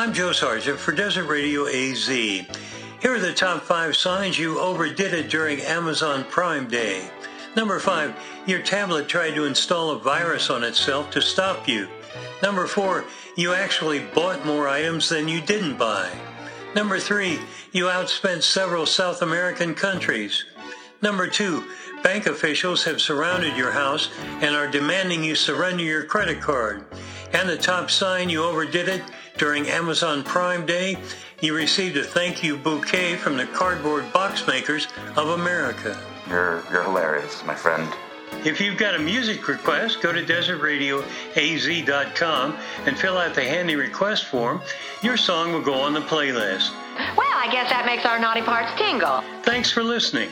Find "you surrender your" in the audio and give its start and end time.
25.22-26.04